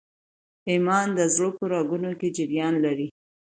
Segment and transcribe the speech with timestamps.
[0.69, 3.07] ایمان د زړه په رګونو کي جریان لري.